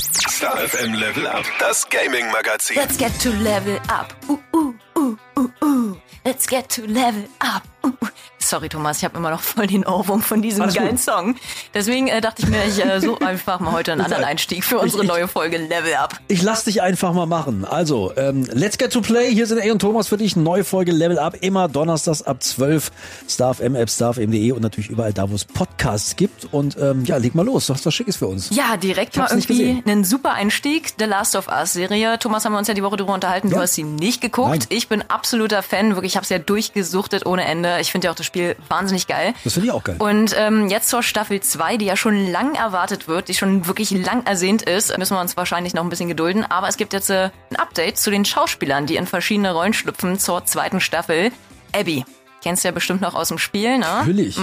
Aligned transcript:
Star 0.00 0.56
FM 0.56 0.98
Level 0.98 1.26
Up, 1.26 1.44
das 1.58 1.86
Gaming 1.90 2.24
Magazin. 2.32 2.76
Let's 2.76 2.96
get 2.96 3.12
to 3.20 3.30
level 3.42 3.76
up. 3.90 4.14
Uh, 4.28 4.36
uh, 4.54 4.72
uh, 4.96 5.14
uh, 5.36 5.46
uh. 5.60 5.94
Let's 6.24 6.46
get 6.46 6.70
to 6.70 6.86
level 6.86 7.24
up. 7.42 7.66
Uh, 7.84 7.92
uh. 8.00 8.09
Sorry, 8.50 8.68
Thomas, 8.68 8.98
ich 8.98 9.04
habe 9.04 9.16
immer 9.16 9.30
noch 9.30 9.40
voll 9.42 9.68
den 9.68 9.86
Ohrwurm 9.86 10.22
von 10.22 10.42
diesem 10.42 10.62
Alles 10.62 10.74
geilen 10.74 10.90
gut. 10.90 10.98
Song. 11.00 11.36
Deswegen 11.72 12.08
äh, 12.08 12.20
dachte 12.20 12.42
ich 12.42 12.48
mir, 12.48 12.64
ich 12.66 12.84
äh, 12.84 13.00
suche 13.00 13.24
einfach 13.26 13.60
mal 13.60 13.70
heute 13.70 13.92
einen 13.92 14.00
anderen 14.00 14.24
Einstieg 14.24 14.64
für 14.64 14.80
unsere 14.80 15.04
ich- 15.04 15.08
neue 15.08 15.28
Folge 15.28 15.56
Level 15.56 15.94
Up. 15.94 16.18
Ich 16.26 16.42
lass 16.42 16.64
dich 16.64 16.82
einfach 16.82 17.12
mal 17.12 17.26
machen. 17.26 17.64
Also, 17.64 18.12
ähm, 18.16 18.44
let's 18.52 18.76
get 18.76 18.92
to 18.92 19.00
play. 19.02 19.32
Hier 19.32 19.46
sind 19.46 19.60
A 19.62 19.70
und 19.70 19.78
Thomas 19.78 20.08
für 20.08 20.16
dich. 20.16 20.34
Neue 20.34 20.64
Folge 20.64 20.90
Level 20.90 21.18
Up. 21.20 21.36
Immer 21.40 21.68
donnerstags 21.68 22.22
ab 22.22 22.42
12. 22.42 22.90
StarFM 23.28 23.76
App, 23.76 23.88
starfm.de 23.88 24.50
und 24.50 24.62
natürlich 24.62 24.90
überall 24.90 25.12
da, 25.12 25.30
wo 25.30 25.36
es 25.36 25.44
Podcasts 25.44 26.16
gibt. 26.16 26.48
Und 26.52 26.76
ähm, 26.76 27.04
ja, 27.04 27.18
leg 27.18 27.36
mal 27.36 27.46
los. 27.46 27.68
Du 27.68 27.74
hast 27.74 27.86
was 27.86 27.94
Schickes 27.94 28.16
für 28.16 28.26
uns. 28.26 28.50
Ja, 28.50 28.76
direkt 28.76 29.16
mal 29.16 29.28
irgendwie 29.30 29.80
einen 29.86 30.02
super 30.04 30.32
Einstieg. 30.32 30.94
The 30.98 31.04
Last 31.04 31.36
of 31.36 31.46
Us 31.46 31.72
Serie. 31.74 32.18
Thomas 32.18 32.44
haben 32.44 32.52
wir 32.52 32.58
uns 32.58 32.66
ja 32.66 32.74
die 32.74 32.82
Woche 32.82 32.96
drüber 32.96 33.14
unterhalten. 33.14 33.50
Du 33.50 33.54
Ja. 33.56 33.62
hast 33.62 33.74
sie 33.74 33.84
nicht 33.84 34.20
geguckt. 34.20 34.48
Nein. 34.48 34.60
Ich 34.70 34.88
bin 34.88 35.04
absoluter 35.08 35.62
Fan. 35.62 35.94
Wirklich, 35.94 36.12
ich 36.12 36.16
habe 36.16 36.24
es 36.24 36.30
ja 36.30 36.38
durchgesuchtet 36.40 37.26
ohne 37.26 37.44
Ende. 37.44 37.78
Ich 37.80 37.92
finde 37.92 38.06
ja 38.06 38.10
auch 38.10 38.16
das 38.16 38.26
Spiel 38.26 38.39
wahnsinnig 38.68 39.06
geil. 39.06 39.34
Das 39.44 39.54
finde 39.54 39.68
ich 39.68 39.72
auch 39.72 39.84
geil. 39.84 39.96
Und 39.98 40.34
ähm, 40.38 40.68
jetzt 40.68 40.88
zur 40.88 41.02
Staffel 41.02 41.40
2, 41.40 41.76
die 41.76 41.86
ja 41.86 41.96
schon 41.96 42.30
lang 42.30 42.54
erwartet 42.54 43.08
wird, 43.08 43.28
die 43.28 43.34
schon 43.34 43.66
wirklich 43.66 43.90
lang 43.90 44.26
ersehnt 44.26 44.62
ist, 44.62 44.96
müssen 44.98 45.14
wir 45.14 45.20
uns 45.20 45.36
wahrscheinlich 45.36 45.74
noch 45.74 45.82
ein 45.82 45.88
bisschen 45.90 46.08
gedulden. 46.08 46.44
Aber 46.44 46.68
es 46.68 46.76
gibt 46.76 46.92
jetzt 46.92 47.10
äh, 47.10 47.30
ein 47.50 47.56
Update 47.56 47.98
zu 47.98 48.10
den 48.10 48.24
Schauspielern, 48.24 48.86
die 48.86 48.96
in 48.96 49.06
verschiedene 49.06 49.52
Rollen 49.52 49.72
schlüpfen 49.72 50.18
zur 50.18 50.44
zweiten 50.44 50.80
Staffel. 50.80 51.32
Abby, 51.72 52.04
kennst 52.42 52.64
du 52.64 52.68
ja 52.68 52.72
bestimmt 52.72 53.00
noch 53.00 53.14
aus 53.14 53.28
dem 53.28 53.38
Spiel, 53.38 53.78
ne? 53.78 53.86
Natürlich. 53.86 54.38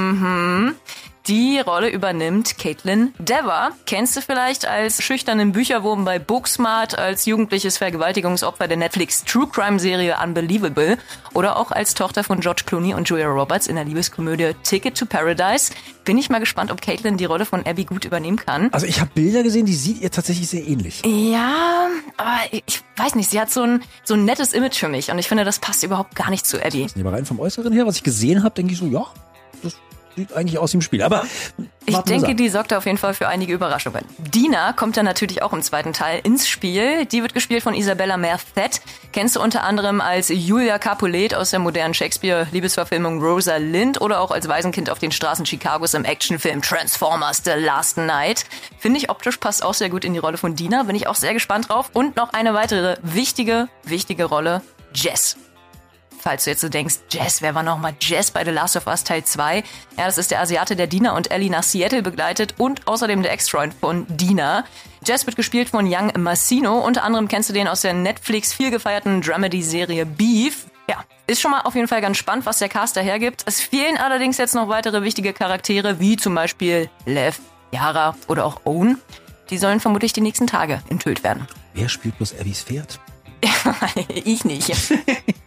Die 1.28 1.60
Rolle 1.60 1.90
übernimmt 1.90 2.58
Caitlin 2.58 3.14
Dever. 3.20 3.72
Kennst 3.86 4.16
du 4.16 4.22
vielleicht 4.22 4.66
als 4.66 5.04
schüchternen 5.04 5.52
Bücherwurm 5.52 6.06
bei 6.06 6.20
Booksmart, 6.20 6.98
als 6.98 7.26
jugendliches 7.26 7.78
Vergewaltigungsopfer 7.78 8.70
der 8.70 8.78
Netflix 8.78 9.26
True 9.26 9.46
Crime 9.52 9.78
Serie 9.78 10.16
Unbelievable 10.24 10.98
oder 11.34 11.58
auch 11.58 11.72
als 11.72 11.96
Tochter 11.96 12.24
von 12.24 12.40
George 12.40 12.64
Clooney 12.66 12.94
und 12.94 13.10
Julia 13.10 13.28
Roberts 13.28 13.68
in 13.68 13.76
der 13.76 13.84
Liebeskomödie 13.84 14.52
Ticket 14.64 14.98
to 14.98 15.06
Paradise. 15.06 15.74
Bin 16.06 16.18
ich 16.18 16.30
mal 16.30 16.40
gespannt, 16.40 16.72
ob 16.72 16.82
Caitlin 16.82 17.18
die 17.18 17.26
Rolle 17.26 17.44
von 17.44 17.66
Abby 17.66 17.84
gut 17.84 18.06
übernehmen 18.06 18.38
kann. 18.38 18.70
Also 18.72 18.86
ich 18.86 19.02
habe 19.02 19.12
Bilder 19.14 19.44
gesehen, 19.44 19.66
die 19.66 19.76
sieht 19.76 20.00
ihr 20.00 20.12
tatsächlich 20.12 20.48
sehr 20.48 20.66
ähnlich. 20.66 21.04
Ja, 21.06 21.90
aber 22.16 22.40
ich 22.52 22.82
weiß 22.96 23.16
nicht, 23.16 23.30
sie 23.30 23.42
hat 23.42 23.52
so 23.52 23.64
ein, 23.64 23.84
so 24.06 24.14
ein 24.14 24.24
nettes 24.24 24.54
Image 24.54 24.78
für 24.78 24.88
mich 24.88 25.12
und 25.12 25.20
ich 25.20 25.28
finde, 25.28 25.44
das 25.44 25.60
passt 25.60 25.84
überhaupt 25.84 26.16
gar 26.16 26.30
nicht 26.30 26.46
zu 26.46 26.64
Abby. 26.66 26.88
Aber 26.98 27.12
rein 27.12 27.26
vom 27.26 27.42
Äußeren 27.42 27.74
her, 27.74 27.86
was 27.86 27.98
ich 27.98 28.04
gesehen 28.04 28.44
habe, 28.44 28.56
denke 28.56 28.72
ich 28.72 28.80
so, 28.80 28.86
ja, 28.86 29.08
eigentlich 30.34 30.58
aus 30.58 30.74
im 30.74 30.82
Spiel. 30.82 31.02
Aber 31.02 31.26
Ich 31.86 31.98
denke, 32.00 32.36
die 32.36 32.50
sorgt 32.50 32.74
auf 32.74 32.86
jeden 32.86 32.98
Fall 32.98 33.14
für 33.14 33.28
einige 33.28 33.54
Überraschungen. 33.54 34.04
Dina 34.18 34.74
kommt 34.74 34.98
dann 34.98 35.06
natürlich 35.06 35.42
auch 35.42 35.54
im 35.54 35.62
zweiten 35.62 35.94
Teil 35.94 36.20
ins 36.24 36.48
Spiel. 36.48 37.06
Die 37.06 37.22
wird 37.22 37.34
gespielt 37.34 37.64
von 37.64 37.74
Isabella 37.74 38.18
Merced. 38.18 38.82
Kennst 39.14 39.36
du 39.36 39.42
unter 39.42 39.64
anderem 39.64 40.02
als 40.02 40.30
Julia 40.30 40.80
Capulet 40.80 41.34
aus 41.34 41.52
der 41.52 41.60
modernen 41.60 41.94
Shakespeare-Liebesverfilmung 41.94 43.22
Rosa 43.22 43.58
Lind 43.58 44.02
oder 44.02 44.20
auch 44.22 44.32
als 44.32 44.48
Waisenkind 44.48 44.90
auf 44.90 45.00
den 45.00 45.12
Straßen 45.12 45.46
Chicagos 45.46 45.94
im 45.94 46.06
Actionfilm 46.06 46.62
Transformers 46.62 47.42
The 47.44 47.52
Last 47.52 47.98
Night. 47.98 48.46
Finde 48.80 49.00
ich 49.00 49.10
optisch 49.10 49.38
passt 49.38 49.64
auch 49.64 49.74
sehr 49.74 49.90
gut 49.90 50.04
in 50.04 50.14
die 50.14 50.20
Rolle 50.20 50.38
von 50.38 50.56
Dina. 50.56 50.84
Bin 50.84 50.96
ich 50.96 51.08
auch 51.08 51.16
sehr 51.16 51.34
gespannt 51.34 51.70
drauf. 51.70 51.90
Und 51.94 52.16
noch 52.16 52.34
eine 52.34 52.54
weitere 52.54 52.98
wichtige, 53.02 53.70
wichtige 53.84 54.26
Rolle. 54.26 54.62
Jess 54.94 55.38
falls 56.20 56.44
du 56.44 56.50
jetzt 56.50 56.62
so 56.62 56.70
denkst, 56.70 56.96
Jess, 57.10 57.42
wer 57.42 57.56
war 57.56 57.64
nochmal 57.64 57.94
Jess 58.00 58.32
bei 58.32 58.44
The 58.44 58.52
Last 58.52 58.76
of 58.76 58.88
Us 58.88 59.04
Teil 59.04 59.24
2? 59.24 59.64
Ja, 59.98 60.06
das 60.06 60.18
ist 60.18 60.32
der 60.32 60.42
Asiate, 60.42 60.76
der 60.76 60.88
Dina 60.88 61.16
und 61.16 61.32
Ellie 61.32 61.50
nach 61.50 61.64
Seattle 61.64 62.02
begleitet 62.02 62.56
und 62.58 62.88
außerdem 62.88 63.24
der 63.24 63.32
Ex-Freund 63.32 63.74
von 63.74 64.06
Dina. 64.10 64.66
Jess 65.06 65.26
wird 65.26 65.36
gespielt 65.36 65.70
von 65.70 65.86
Young 65.88 66.12
Massino. 66.18 66.80
Unter 66.80 67.04
anderem 67.04 67.28
kennst 67.28 67.50
du 67.50 67.54
den 67.54 67.68
aus 67.68 67.82
der 67.82 67.94
Netflix 67.94 68.54
viel 68.54 68.72
gefeierten 68.72 69.22
Dramedy-Serie 69.22 70.06
Beef. 70.06 70.68
Ja, 70.90 71.04
ist 71.28 71.42
schon 71.42 71.52
mal 71.52 71.62
auf 71.62 71.76
jeden 71.76 71.88
Fall 71.88 72.02
ganz 72.02 72.18
spannend, 72.18 72.46
was 72.46 72.60
der 72.60 72.70
Cast 72.70 72.96
dahergibt. 72.96 73.44
Es 73.46 73.62
fehlen 73.62 73.98
allerdings 73.98 74.38
jetzt 74.38 74.56
noch 74.56 74.70
weitere 74.70 75.04
wichtige 75.04 75.34
Charaktere, 75.34 76.00
wie 76.00 76.18
zum 76.18 76.34
Beispiel 76.36 76.90
Lev, 77.06 77.40
Yara 77.72 78.16
oder 78.28 78.46
auch 78.46 78.62
Owen. 78.66 79.00
Die 79.50 79.58
sollen 79.58 79.80
vermutlich 79.80 80.14
die 80.14 80.22
nächsten 80.22 80.48
Tage 80.48 80.82
enthüllt 80.90 81.24
werden. 81.24 81.48
Wer 81.74 81.90
spielt 81.90 82.18
bloß 82.18 82.38
Abbys 82.40 82.64
Pferd? 82.64 83.00
ich 84.10 84.44
nicht. 84.46 84.74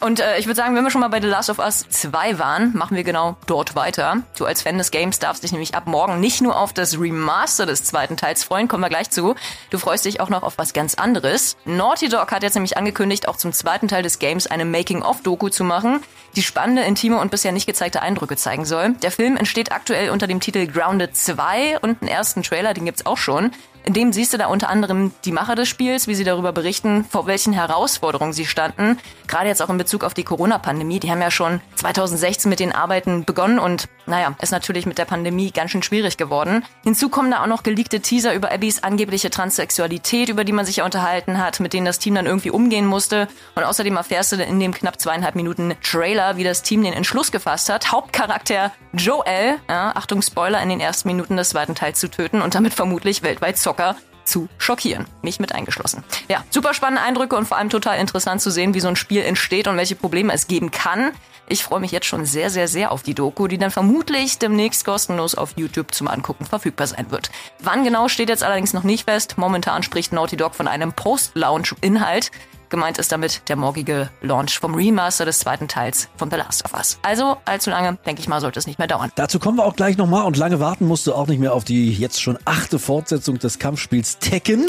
Und 0.00 0.20
äh, 0.20 0.38
ich 0.38 0.46
würde 0.46 0.54
sagen, 0.54 0.76
wenn 0.76 0.84
wir 0.84 0.90
schon 0.90 1.00
mal 1.00 1.08
bei 1.08 1.20
The 1.20 1.26
Last 1.26 1.50
of 1.50 1.58
Us 1.58 1.84
2 1.88 2.38
waren, 2.38 2.76
machen 2.76 2.96
wir 2.96 3.02
genau 3.02 3.36
dort 3.46 3.74
weiter. 3.74 4.22
Du 4.36 4.44
als 4.44 4.62
Fan 4.62 4.78
des 4.78 4.92
Games 4.92 5.18
darfst 5.18 5.42
dich 5.42 5.50
nämlich 5.50 5.74
ab 5.74 5.86
morgen 5.86 6.20
nicht 6.20 6.40
nur 6.40 6.56
auf 6.56 6.72
das 6.72 7.00
Remaster 7.00 7.66
des 7.66 7.82
zweiten 7.82 8.16
Teils 8.16 8.44
freuen, 8.44 8.68
kommen 8.68 8.82
wir 8.82 8.90
gleich 8.90 9.10
zu. 9.10 9.34
Du 9.70 9.78
freust 9.78 10.04
dich 10.04 10.20
auch 10.20 10.28
noch 10.28 10.44
auf 10.44 10.56
was 10.56 10.72
ganz 10.72 10.94
anderes. 10.94 11.56
Naughty 11.64 12.08
Dog 12.08 12.30
hat 12.30 12.44
jetzt 12.44 12.54
nämlich 12.54 12.76
angekündigt, 12.76 13.26
auch 13.26 13.36
zum 13.36 13.52
zweiten 13.52 13.88
Teil 13.88 14.04
des 14.04 14.20
Games 14.20 14.46
eine 14.46 14.64
Making-of-Doku 14.64 15.48
zu 15.48 15.64
machen, 15.64 16.00
die 16.36 16.42
spannende, 16.44 16.82
intime 16.82 17.18
und 17.18 17.32
bisher 17.32 17.50
nicht 17.50 17.66
gezeigte 17.66 18.00
Eindrücke 18.00 18.36
zeigen 18.36 18.64
soll. 18.64 18.90
Der 19.02 19.10
Film 19.10 19.36
entsteht 19.36 19.72
aktuell 19.72 20.10
unter 20.10 20.28
dem 20.28 20.38
Titel 20.38 20.66
Grounded 20.66 21.16
2 21.16 21.80
und 21.80 22.02
einen 22.02 22.08
ersten 22.08 22.44
Trailer, 22.44 22.72
den 22.72 22.84
gibt's 22.84 23.04
auch 23.04 23.16
schon. 23.16 23.50
In 23.88 23.94
dem 23.94 24.12
siehst 24.12 24.34
du 24.34 24.36
da 24.36 24.48
unter 24.48 24.68
anderem 24.68 25.12
die 25.24 25.32
Macher 25.32 25.54
des 25.54 25.66
Spiels, 25.66 26.08
wie 26.08 26.14
sie 26.14 26.24
darüber 26.24 26.52
berichten, 26.52 27.06
vor 27.08 27.26
welchen 27.26 27.54
Herausforderungen 27.54 28.34
sie 28.34 28.44
standen. 28.44 28.98
Gerade 29.28 29.48
jetzt 29.48 29.62
auch 29.62 29.70
in 29.70 29.78
Bezug 29.78 29.87
auf 30.04 30.14
die 30.14 30.24
Corona-Pandemie. 30.24 31.00
Die 31.00 31.10
haben 31.10 31.22
ja 31.22 31.30
schon 31.30 31.60
2016 31.76 32.50
mit 32.50 32.60
den 32.60 32.72
Arbeiten 32.72 33.24
begonnen 33.24 33.58
und 33.58 33.88
naja, 34.06 34.34
ist 34.40 34.52
natürlich 34.52 34.86
mit 34.86 34.98
der 34.98 35.04
Pandemie 35.04 35.50
ganz 35.50 35.70
schön 35.70 35.82
schwierig 35.82 36.16
geworden. 36.16 36.64
Hinzu 36.84 37.08
kommen 37.08 37.30
da 37.30 37.42
auch 37.42 37.46
noch 37.46 37.62
geleakte 37.62 38.00
Teaser 38.00 38.34
über 38.34 38.50
Abbys 38.52 38.82
angebliche 38.82 39.30
Transsexualität, 39.30 40.28
über 40.28 40.44
die 40.44 40.52
man 40.52 40.64
sich 40.64 40.76
ja 40.76 40.84
unterhalten 40.84 41.38
hat, 41.38 41.60
mit 41.60 41.72
denen 41.72 41.86
das 41.86 41.98
Team 41.98 42.14
dann 42.14 42.26
irgendwie 42.26 42.50
umgehen 42.50 42.86
musste. 42.86 43.28
Und 43.54 43.64
außerdem 43.64 43.96
erfährst 43.96 44.32
du 44.32 44.36
in 44.36 44.60
dem 44.60 44.72
knapp 44.72 45.00
zweieinhalb 45.00 45.34
Minuten 45.34 45.74
Trailer, 45.82 46.36
wie 46.36 46.44
das 46.44 46.62
Team 46.62 46.82
den 46.82 46.92
Entschluss 46.92 47.32
gefasst 47.32 47.68
hat, 47.68 47.92
Hauptcharakter 47.92 48.72
Joel, 48.92 49.56
ja, 49.68 49.92
Achtung 49.94 50.22
Spoiler, 50.22 50.62
in 50.62 50.68
den 50.68 50.80
ersten 50.80 51.08
Minuten 51.08 51.36
des 51.36 51.50
zweiten 51.50 51.74
Teils 51.74 52.00
zu 52.00 52.08
töten 52.10 52.42
und 52.42 52.54
damit 52.54 52.74
vermutlich 52.74 53.22
weltweit 53.22 53.58
Zocker 53.58 53.96
zu 54.28 54.48
schockieren. 54.58 55.06
Mich 55.22 55.40
mit 55.40 55.54
eingeschlossen. 55.54 56.04
Ja, 56.28 56.44
super 56.50 56.74
spannende 56.74 57.02
Eindrücke 57.02 57.36
und 57.36 57.46
vor 57.46 57.56
allem 57.56 57.70
total 57.70 57.98
interessant 57.98 58.40
zu 58.40 58.50
sehen, 58.50 58.74
wie 58.74 58.80
so 58.80 58.88
ein 58.88 58.96
Spiel 58.96 59.22
entsteht 59.22 59.66
und 59.66 59.76
welche 59.76 59.96
Probleme 59.96 60.32
es 60.32 60.46
geben 60.46 60.70
kann. 60.70 61.12
Ich 61.50 61.64
freue 61.64 61.80
mich 61.80 61.92
jetzt 61.92 62.06
schon 62.06 62.26
sehr, 62.26 62.50
sehr, 62.50 62.68
sehr 62.68 62.92
auf 62.92 63.02
die 63.02 63.14
Doku, 63.14 63.46
die 63.46 63.56
dann 63.56 63.70
vermutlich 63.70 64.38
demnächst 64.38 64.84
kostenlos 64.84 65.34
auf 65.34 65.54
YouTube 65.56 65.94
zum 65.94 66.06
Angucken 66.06 66.44
verfügbar 66.44 66.86
sein 66.86 67.10
wird. 67.10 67.30
Wann 67.58 67.84
genau 67.84 68.08
steht 68.08 68.28
jetzt 68.28 68.44
allerdings 68.44 68.74
noch 68.74 68.82
nicht 68.82 69.04
fest. 69.04 69.38
Momentan 69.38 69.82
spricht 69.82 70.12
Naughty 70.12 70.36
Dog 70.36 70.54
von 70.54 70.68
einem 70.68 70.92
Post-Launch-Inhalt. 70.92 72.30
Gemeint 72.70 72.98
ist 72.98 73.12
damit 73.12 73.48
der 73.48 73.56
morgige 73.56 74.10
Launch 74.20 74.58
vom 74.58 74.74
Remaster 74.74 75.24
des 75.24 75.38
zweiten 75.38 75.68
Teils 75.68 76.08
von 76.16 76.30
The 76.30 76.36
Last 76.36 76.64
of 76.64 76.74
Us. 76.74 76.98
Also 77.02 77.38
allzu 77.46 77.70
lange, 77.70 77.98
denke 78.04 78.20
ich 78.20 78.28
mal, 78.28 78.40
sollte 78.40 78.58
es 78.58 78.66
nicht 78.66 78.78
mehr 78.78 78.88
dauern. 78.88 79.10
Dazu 79.14 79.38
kommen 79.38 79.56
wir 79.56 79.64
auch 79.64 79.74
gleich 79.74 79.96
nochmal 79.96 80.26
und 80.26 80.36
lange 80.36 80.60
warten 80.60 80.86
musst 80.86 81.06
du 81.06 81.14
auch 81.14 81.26
nicht 81.28 81.40
mehr 81.40 81.54
auf 81.54 81.64
die 81.64 81.92
jetzt 81.92 82.20
schon 82.20 82.38
achte 82.44 82.78
Fortsetzung 82.78 83.38
des 83.38 83.58
Kampfspiels 83.58 84.18
Tekken. 84.18 84.66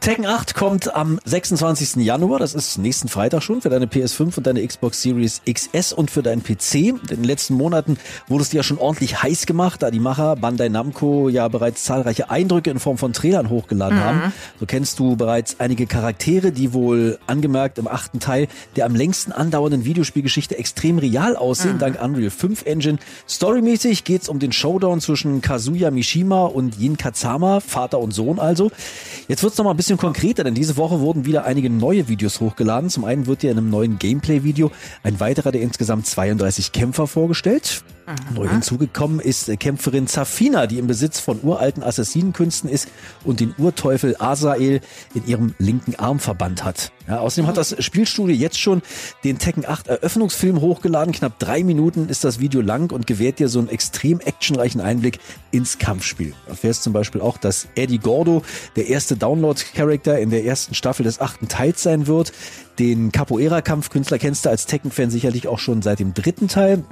Tekken 0.00 0.26
8 0.26 0.54
kommt 0.54 0.94
am 0.94 1.18
26. 1.24 2.04
Januar, 2.04 2.38
das 2.38 2.54
ist 2.54 2.78
nächsten 2.78 3.08
Freitag 3.08 3.42
schon 3.42 3.62
für 3.62 3.70
deine 3.70 3.86
PS5 3.86 4.36
und 4.36 4.46
deine 4.46 4.66
Xbox 4.66 5.00
Series 5.00 5.40
XS 5.50 5.92
und 5.92 6.10
für 6.10 6.22
deinen 6.22 6.42
PC. 6.42 6.74
In 6.74 7.00
den 7.08 7.24
letzten 7.24 7.54
Monaten 7.54 7.98
wurdest 8.28 8.52
du 8.52 8.58
ja 8.58 8.62
schon 8.62 8.78
ordentlich 8.78 9.22
heiß 9.22 9.46
gemacht, 9.46 9.82
da 9.82 9.90
die 9.90 10.00
Macher 10.00 10.36
Bandai 10.36 10.68
Namco 10.68 11.28
ja 11.28 11.48
bereits 11.48 11.84
zahlreiche 11.84 12.30
Eindrücke 12.30 12.70
in 12.70 12.78
Form 12.78 12.98
von 12.98 13.12
Trailern 13.12 13.48
hochgeladen 13.48 14.04
haben. 14.04 14.32
So 14.60 14.66
kennst 14.66 14.98
du 14.98 15.16
bereits 15.16 15.60
einige 15.60 15.86
Charaktere, 15.86 16.52
die 16.52 16.72
wohl 16.72 17.05
angemerkt 17.26 17.78
im 17.78 17.88
achten 17.88 18.20
Teil 18.20 18.48
der 18.76 18.86
am 18.86 18.94
längsten 18.94 19.32
andauernden 19.32 19.84
Videospielgeschichte 19.84 20.58
extrem 20.58 20.98
real 20.98 21.36
aussehen, 21.36 21.78
dank 21.78 22.02
Unreal 22.02 22.30
5 22.30 22.66
Engine. 22.66 22.98
Storymäßig 23.28 24.04
geht's 24.04 24.28
um 24.28 24.38
den 24.38 24.52
Showdown 24.52 25.00
zwischen 25.00 25.40
Kazuya 25.40 25.90
Mishima 25.90 26.44
und 26.44 26.78
Jin 26.78 26.96
Kazama, 26.96 27.60
Vater 27.60 27.98
und 27.98 28.12
Sohn 28.12 28.38
also. 28.38 28.70
Jetzt 29.28 29.42
wird's 29.42 29.58
noch 29.58 29.64
mal 29.64 29.72
ein 29.72 29.76
bisschen 29.76 29.98
konkreter, 29.98 30.44
denn 30.44 30.54
diese 30.54 30.76
Woche 30.76 31.00
wurden 31.00 31.24
wieder 31.24 31.44
einige 31.44 31.70
neue 31.70 32.08
Videos 32.08 32.40
hochgeladen. 32.40 32.90
Zum 32.90 33.04
einen 33.04 33.26
wird 33.26 33.42
ja 33.42 33.50
in 33.50 33.58
einem 33.58 33.70
neuen 33.70 33.98
Gameplay-Video 33.98 34.70
ein 35.02 35.20
weiterer 35.20 35.52
der 35.52 35.62
insgesamt 35.62 36.06
32 36.06 36.72
Kämpfer 36.72 37.06
vorgestellt. 37.06 37.82
Neu 38.34 38.48
hinzugekommen 38.48 39.18
ist 39.18 39.48
äh, 39.48 39.56
Kämpferin 39.56 40.06
Zafina, 40.06 40.66
die 40.66 40.78
im 40.78 40.86
Besitz 40.86 41.18
von 41.18 41.40
uralten 41.42 41.82
Assassinenkünsten 41.82 42.70
ist 42.70 42.88
und 43.24 43.40
den 43.40 43.54
Urteufel 43.58 44.16
Asael 44.18 44.80
in 45.14 45.26
ihrem 45.26 45.54
linken 45.58 45.96
Arm 45.96 46.20
verbannt 46.20 46.64
hat. 46.64 46.92
Ja, 47.08 47.20
außerdem 47.20 47.46
hat 47.46 47.56
das 47.56 47.74
Spielstudio 47.84 48.34
jetzt 48.34 48.58
schon 48.58 48.82
den 49.24 49.38
Tekken 49.38 49.64
8 49.66 49.88
Eröffnungsfilm 49.88 50.60
hochgeladen. 50.60 51.12
Knapp 51.12 51.38
drei 51.38 51.64
Minuten 51.64 52.08
ist 52.08 52.24
das 52.24 52.38
Video 52.40 52.60
lang 52.60 52.92
und 52.92 53.06
gewährt 53.06 53.38
dir 53.38 53.48
so 53.48 53.58
einen 53.58 53.68
extrem 53.68 54.20
actionreichen 54.20 54.80
Einblick 54.80 55.18
ins 55.50 55.78
Kampfspiel. 55.78 56.34
Du 56.44 56.50
erfährst 56.50 56.82
zum 56.82 56.92
Beispiel 56.92 57.20
auch, 57.20 57.38
dass 57.38 57.68
Eddie 57.74 57.98
Gordo 57.98 58.42
der 58.76 58.88
erste 58.88 59.16
Download-Charakter 59.16 60.18
in 60.18 60.30
der 60.30 60.44
ersten 60.44 60.74
Staffel 60.74 61.04
des 61.04 61.20
achten 61.20 61.48
Teils 61.48 61.82
sein 61.82 62.06
wird. 62.06 62.32
Den 62.78 63.10
Capoeira-Kampfkünstler 63.10 64.18
kennst 64.18 64.44
du 64.44 64.50
als 64.50 64.66
Tekken-Fan 64.66 65.08
sicherlich 65.08 65.48
auch 65.48 65.58
schon 65.58 65.80
seit 65.80 65.98
dem 65.98 66.12
dritten 66.12 66.46
Teil. 66.46 66.84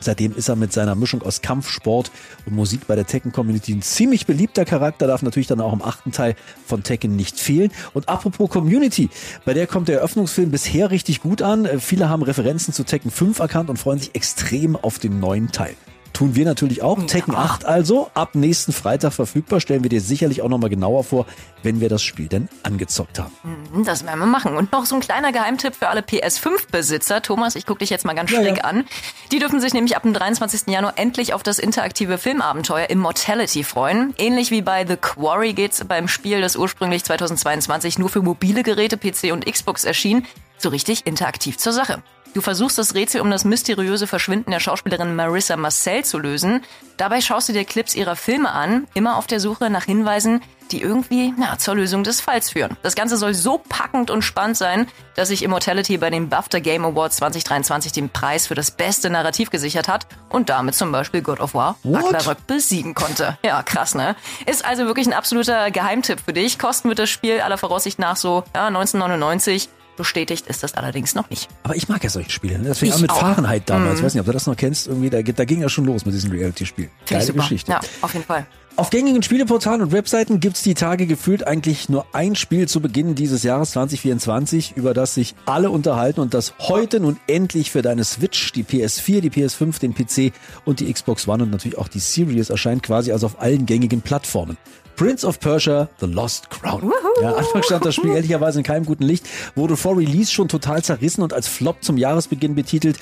Seitdem 0.00 0.34
ist 0.34 0.48
er 0.48 0.56
mit 0.56 0.72
seiner 0.72 0.94
Mischung 0.94 1.22
aus 1.22 1.42
Kampf, 1.42 1.68
Sport 1.68 2.10
und 2.46 2.54
Musik 2.54 2.86
bei 2.86 2.94
der 2.94 3.06
Tekken-Community 3.06 3.74
ein 3.74 3.82
ziemlich 3.82 4.24
beliebter 4.24 4.64
Charakter, 4.64 5.06
darf 5.06 5.20
natürlich 5.20 5.46
dann 5.46 5.60
auch 5.60 5.74
im 5.74 5.82
achten 5.82 6.10
Teil 6.10 6.36
von 6.64 6.82
Tekken 6.82 7.16
nicht 7.16 7.38
fehlen. 7.38 7.70
Und 7.92 8.08
apropos 8.08 8.48
Community, 8.48 9.10
bei 9.44 9.52
der 9.52 9.66
kommt 9.66 9.88
der 9.88 9.98
Eröffnungsfilm 9.98 10.50
bisher 10.50 10.90
richtig 10.90 11.20
gut 11.20 11.42
an. 11.42 11.68
Viele 11.80 12.08
haben 12.08 12.22
Referenzen 12.22 12.72
zu 12.72 12.84
Tekken 12.84 13.10
5 13.10 13.38
erkannt 13.38 13.68
und 13.68 13.78
freuen 13.78 13.98
sich 13.98 14.14
extrem 14.14 14.74
auf 14.74 14.98
den 14.98 15.20
neuen 15.20 15.52
Teil. 15.52 15.74
Tun 16.16 16.34
wir 16.34 16.46
natürlich 16.46 16.80
auch. 16.80 16.98
Ja. 16.98 17.04
Tekken 17.04 17.34
8 17.34 17.66
also, 17.66 18.10
ab 18.14 18.36
nächsten 18.36 18.72
Freitag 18.72 19.12
verfügbar. 19.12 19.60
Stellen 19.60 19.82
wir 19.82 19.90
dir 19.90 20.00
sicherlich 20.00 20.40
auch 20.40 20.48
nochmal 20.48 20.70
genauer 20.70 21.04
vor, 21.04 21.26
wenn 21.62 21.78
wir 21.82 21.90
das 21.90 22.02
Spiel 22.02 22.26
denn 22.26 22.48
angezockt 22.62 23.18
haben. 23.18 23.34
Mhm, 23.42 23.84
das 23.84 24.02
werden 24.02 24.20
wir 24.20 24.24
machen. 24.26 24.56
Und 24.56 24.72
noch 24.72 24.86
so 24.86 24.94
ein 24.94 25.02
kleiner 25.02 25.30
Geheimtipp 25.30 25.74
für 25.74 25.88
alle 25.88 26.00
PS5-Besitzer. 26.00 27.20
Thomas, 27.20 27.54
ich 27.54 27.66
gucke 27.66 27.80
dich 27.80 27.90
jetzt 27.90 28.06
mal 28.06 28.14
ganz 28.14 28.30
ja, 28.30 28.40
schräg 28.40 28.56
ja. 28.56 28.64
an. 28.64 28.86
Die 29.30 29.40
dürfen 29.40 29.60
sich 29.60 29.74
nämlich 29.74 29.94
ab 29.94 30.04
dem 30.04 30.14
23. 30.14 30.68
Januar 30.68 30.94
endlich 30.96 31.34
auf 31.34 31.42
das 31.42 31.58
interaktive 31.58 32.16
Filmabenteuer 32.16 32.88
Immortality 32.88 33.62
freuen. 33.62 34.14
Ähnlich 34.16 34.50
wie 34.50 34.62
bei 34.62 34.86
The 34.86 34.96
Quarry 34.96 35.52
geht's 35.52 35.84
beim 35.84 36.08
Spiel, 36.08 36.40
das 36.40 36.56
ursprünglich 36.56 37.04
2022 37.04 37.98
nur 37.98 38.08
für 38.08 38.22
mobile 38.22 38.62
Geräte, 38.62 38.96
PC 38.96 39.34
und 39.34 39.44
Xbox 39.44 39.84
erschien, 39.84 40.24
so 40.56 40.70
richtig 40.70 41.06
interaktiv 41.06 41.58
zur 41.58 41.74
Sache. 41.74 42.02
Du 42.34 42.40
versuchst 42.40 42.76
das 42.78 42.94
Rätsel 42.94 43.20
um 43.20 43.30
das 43.30 43.44
mysteriöse 43.44 44.06
Verschwinden 44.06 44.50
der 44.50 44.60
Schauspielerin 44.60 45.16
Marissa 45.16 45.56
Marcel 45.56 46.04
zu 46.04 46.18
lösen. 46.18 46.62
Dabei 46.96 47.20
schaust 47.20 47.48
du 47.48 47.52
dir 47.52 47.64
Clips 47.64 47.94
ihrer 47.94 48.16
Filme 48.16 48.52
an, 48.52 48.86
immer 48.94 49.16
auf 49.16 49.26
der 49.26 49.40
Suche 49.40 49.70
nach 49.70 49.84
Hinweisen, 49.84 50.42
die 50.70 50.82
irgendwie 50.82 51.32
na, 51.36 51.58
zur 51.58 51.76
Lösung 51.76 52.04
des 52.04 52.20
Falls 52.20 52.50
führen. 52.50 52.76
Das 52.82 52.94
Ganze 52.94 53.16
soll 53.16 53.34
so 53.34 53.58
packend 53.68 54.10
und 54.10 54.22
spannend 54.22 54.56
sein, 54.56 54.88
dass 55.14 55.28
sich 55.28 55.42
Immortality 55.42 55.98
bei 55.98 56.10
den 56.10 56.28
BAFTA 56.28 56.58
Game 56.58 56.84
Awards 56.84 57.16
2023 57.16 57.92
den 57.92 58.10
Preis 58.10 58.46
für 58.46 58.54
das 58.54 58.70
beste 58.70 59.10
Narrativ 59.10 59.50
gesichert 59.50 59.88
hat 59.88 60.06
und 60.28 60.48
damit 60.48 60.74
zum 60.74 60.92
Beispiel 60.92 61.22
God 61.22 61.40
of 61.40 61.54
War 61.54 61.76
Ragnarök 61.84 62.46
besiegen 62.46 62.94
konnte. 62.94 63.38
Ja, 63.44 63.62
krass, 63.62 63.94
ne? 63.94 64.16
Ist 64.46 64.64
also 64.64 64.86
wirklich 64.86 65.06
ein 65.06 65.12
absoluter 65.12 65.70
Geheimtipp 65.70 66.20
für 66.24 66.32
dich. 66.32 66.58
Kosten 66.58 66.88
wird 66.88 66.98
das 66.98 67.10
Spiel 67.10 67.40
aller 67.40 67.58
Voraussicht 67.58 67.98
nach 67.98 68.16
so 68.16 68.44
ja, 68.54 68.66
1999. 68.66 69.68
Bestätigt 69.96 70.46
ist 70.46 70.62
das 70.62 70.74
allerdings 70.74 71.14
noch 71.14 71.30
nicht. 71.30 71.48
Aber 71.62 71.74
ich 71.74 71.88
mag 71.88 72.04
ja 72.04 72.10
solche 72.10 72.30
Spiele. 72.30 72.58
Ne? 72.58 72.68
Das 72.68 72.78
fing 72.78 72.92
an 72.92 73.00
mit 73.00 73.10
auch. 73.10 73.20
Fahrenheit 73.20 73.62
damals. 73.66 73.94
Mhm. 73.94 73.98
Ich 73.98 74.04
weiß 74.04 74.14
nicht, 74.14 74.20
ob 74.20 74.26
du 74.26 74.32
das 74.32 74.46
noch 74.46 74.56
kennst. 74.56 74.86
Irgendwie, 74.86 75.10
da, 75.10 75.22
da 75.22 75.44
ging 75.44 75.60
ja 75.60 75.68
schon 75.68 75.84
los 75.84 76.04
mit 76.04 76.14
diesem 76.14 76.30
Reality-Spiel. 76.30 76.90
Geile 77.08 77.32
Geschichte. 77.32 77.72
Ja, 77.72 77.80
auf 78.02 78.12
jeden 78.12 78.26
Fall. 78.26 78.46
Auf 78.78 78.90
gängigen 78.90 79.22
Spieleportalen 79.22 79.80
und 79.80 79.92
Webseiten 79.92 80.38
gibt's 80.38 80.62
die 80.62 80.74
Tage 80.74 81.06
gefühlt 81.06 81.46
eigentlich 81.46 81.88
nur 81.88 82.04
ein 82.12 82.34
Spiel 82.34 82.68
zu 82.68 82.80
Beginn 82.80 83.14
dieses 83.14 83.42
Jahres 83.42 83.70
2024, 83.70 84.76
über 84.76 84.92
das 84.92 85.14
sich 85.14 85.34
alle 85.46 85.70
unterhalten 85.70 86.20
und 86.20 86.34
das 86.34 86.52
heute 86.58 87.00
nun 87.00 87.18
endlich 87.26 87.70
für 87.70 87.80
deine 87.80 88.04
Switch, 88.04 88.52
die 88.52 88.64
PS4, 88.64 89.22
die 89.22 89.30
PS5, 89.30 89.80
den 89.80 89.94
PC 89.94 90.34
und 90.66 90.80
die 90.80 90.92
Xbox 90.92 91.26
One 91.26 91.44
und 91.44 91.50
natürlich 91.52 91.78
auch 91.78 91.88
die 91.88 92.00
Series 92.00 92.50
erscheint, 92.50 92.82
quasi 92.82 93.12
also 93.12 93.24
auf 93.24 93.40
allen 93.40 93.64
gängigen 93.64 94.02
Plattformen. 94.02 94.58
Prince 94.96 95.26
of 95.26 95.38
Persia, 95.40 95.88
The 96.00 96.06
Lost 96.06 96.48
Crown. 96.48 96.82
Woohoo. 96.82 97.22
Ja, 97.22 97.34
Anfang 97.34 97.62
stand 97.62 97.84
das 97.84 97.94
Spiel 97.94 98.10
ehrlicherweise 98.14 98.58
in 98.58 98.64
keinem 98.64 98.86
guten 98.86 99.04
Licht, 99.04 99.26
wurde 99.54 99.76
vor 99.76 99.96
Release 99.96 100.32
schon 100.32 100.48
total 100.48 100.82
zerrissen 100.82 101.22
und 101.22 101.34
als 101.34 101.48
Flop 101.48 101.84
zum 101.84 101.98
Jahresbeginn 101.98 102.54
betitelt. 102.54 102.98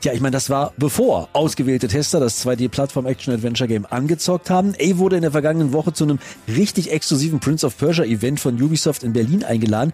Tja, 0.00 0.12
ich 0.12 0.20
meine, 0.20 0.32
das 0.32 0.50
war 0.50 0.72
bevor 0.76 1.28
ausgewählte 1.32 1.86
Tester 1.86 2.18
das 2.18 2.44
2D-Plattform-Action-Adventure-Game 2.44 3.86
angezockt 3.88 4.50
haben. 4.50 4.74
A 4.80 4.98
wurde 4.98 5.16
in 5.16 5.22
der 5.22 5.30
vergangenen 5.30 5.72
Woche 5.72 5.92
zu 5.92 6.04
einem 6.04 6.18
richtig 6.48 6.90
exklusiven 6.90 7.38
Prince 7.38 7.64
of 7.64 7.76
Persia-Event 7.78 8.40
von 8.40 8.60
Ubisoft 8.60 9.04
in 9.04 9.12
Berlin 9.12 9.44
eingeladen. 9.44 9.92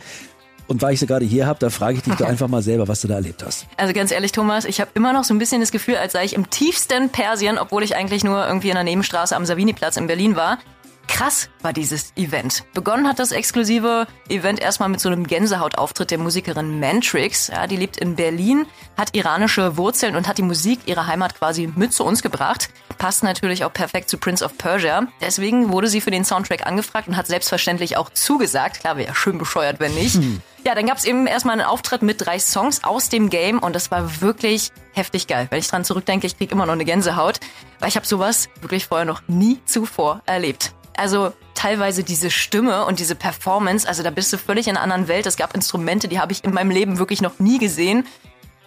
Und 0.68 0.80
weil 0.80 0.94
ich 0.94 1.00
sie 1.00 1.06
gerade 1.06 1.26
hier 1.26 1.46
habe, 1.46 1.58
da 1.58 1.68
frage 1.68 1.98
ich 1.98 2.02
dich 2.02 2.14
doch 2.14 2.26
einfach 2.26 2.48
mal 2.48 2.62
selber, 2.62 2.88
was 2.88 3.02
du 3.02 3.08
da 3.08 3.14
erlebt 3.14 3.44
hast. 3.44 3.66
Also 3.76 3.92
ganz 3.92 4.10
ehrlich, 4.10 4.32
Thomas, 4.32 4.64
ich 4.64 4.80
habe 4.80 4.90
immer 4.94 5.12
noch 5.12 5.24
so 5.24 5.34
ein 5.34 5.38
bisschen 5.38 5.60
das 5.60 5.70
Gefühl, 5.70 5.96
als 5.96 6.12
sei 6.12 6.24
ich 6.24 6.34
im 6.34 6.48
tiefsten 6.48 7.10
Persien, 7.10 7.58
obwohl 7.58 7.82
ich 7.82 7.94
eigentlich 7.94 8.24
nur 8.24 8.46
irgendwie 8.46 8.68
in 8.68 8.74
der 8.74 8.84
Nebenstraße 8.84 9.36
am 9.36 9.44
Saviniplatz 9.44 9.98
in 9.98 10.06
Berlin 10.06 10.34
war 10.34 10.58
krass 11.12 11.50
war 11.60 11.72
dieses 11.72 12.12
Event. 12.16 12.64
Begonnen 12.72 13.06
hat 13.06 13.18
das 13.18 13.32
exklusive 13.32 14.06
Event 14.28 14.60
erstmal 14.60 14.88
mit 14.88 14.98
so 14.98 15.08
einem 15.08 15.26
Gänsehautauftritt 15.26 16.10
der 16.10 16.18
Musikerin 16.18 16.80
Mantrix. 16.80 17.48
Ja, 17.48 17.66
die 17.66 17.76
lebt 17.76 17.98
in 17.98 18.16
Berlin, 18.16 18.66
hat 18.96 19.14
iranische 19.14 19.76
Wurzeln 19.76 20.16
und 20.16 20.26
hat 20.26 20.38
die 20.38 20.42
Musik 20.42 20.80
ihrer 20.86 21.06
Heimat 21.06 21.36
quasi 21.36 21.70
mit 21.76 21.92
zu 21.92 22.04
uns 22.04 22.22
gebracht. 22.22 22.70
Passt 22.96 23.22
natürlich 23.22 23.64
auch 23.64 23.72
perfekt 23.72 24.08
zu 24.08 24.16
Prince 24.16 24.44
of 24.44 24.56
Persia. 24.56 25.06
Deswegen 25.20 25.70
wurde 25.70 25.88
sie 25.88 26.00
für 26.00 26.10
den 26.10 26.24
Soundtrack 26.24 26.66
angefragt 26.66 27.08
und 27.08 27.16
hat 27.16 27.26
selbstverständlich 27.26 27.96
auch 27.98 28.10
zugesagt. 28.10 28.80
Klar, 28.80 28.96
wäre 28.96 29.08
ja 29.08 29.14
schön 29.14 29.38
bescheuert, 29.38 29.80
wenn 29.80 29.94
nicht. 29.94 30.14
Hm. 30.14 30.40
Ja, 30.64 30.74
dann 30.74 30.86
gab's 30.86 31.04
eben 31.04 31.26
erstmal 31.26 31.58
einen 31.58 31.68
Auftritt 31.68 32.02
mit 32.02 32.24
drei 32.24 32.38
Songs 32.38 32.84
aus 32.84 33.10
dem 33.10 33.28
Game 33.28 33.58
und 33.58 33.76
das 33.76 33.90
war 33.90 34.22
wirklich 34.22 34.70
heftig 34.92 35.26
geil. 35.26 35.46
Wenn 35.50 35.58
ich 35.58 35.68
dran 35.68 35.84
zurückdenke, 35.84 36.26
ich 36.26 36.38
krieg 36.38 36.52
immer 36.52 36.66
noch 36.66 36.72
eine 36.72 36.84
Gänsehaut, 36.84 37.38
weil 37.80 37.88
ich 37.88 37.96
habe 37.96 38.06
sowas 38.06 38.48
wirklich 38.60 38.86
vorher 38.86 39.04
noch 39.04 39.22
nie 39.28 39.60
zuvor 39.66 40.22
erlebt. 40.24 40.72
Also 40.96 41.32
teilweise 41.54 42.04
diese 42.04 42.30
Stimme 42.30 42.84
und 42.84 42.98
diese 42.98 43.14
Performance, 43.14 43.86
also 43.86 44.02
da 44.02 44.10
bist 44.10 44.32
du 44.32 44.38
völlig 44.38 44.68
in 44.68 44.76
einer 44.76 44.82
anderen 44.82 45.08
Welt. 45.08 45.26
Es 45.26 45.36
gab 45.36 45.54
Instrumente, 45.54 46.08
die 46.08 46.18
habe 46.18 46.32
ich 46.32 46.44
in 46.44 46.52
meinem 46.52 46.70
Leben 46.70 46.98
wirklich 46.98 47.22
noch 47.22 47.38
nie 47.38 47.58
gesehen. 47.58 48.06